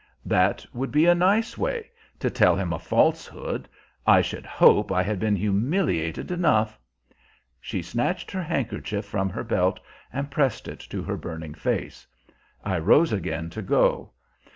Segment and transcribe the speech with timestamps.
[0.25, 3.69] "That would be a nice way to tell him a falsehood!
[4.07, 6.79] I should hope I had been humiliated enough"
[7.59, 9.79] She snatched her handkerchief from her belt
[10.11, 12.07] and pressed it to her burning face.
[12.65, 14.11] I rose again to go.